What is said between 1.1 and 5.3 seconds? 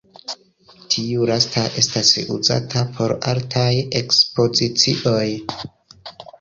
lasta estas uzata por artaj ekspozicioj.